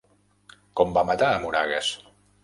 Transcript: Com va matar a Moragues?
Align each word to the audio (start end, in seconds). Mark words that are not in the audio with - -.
Com 0.79 0.95
va 0.95 1.03
matar 1.09 1.29
a 1.33 1.43
Moragues? 1.43 1.91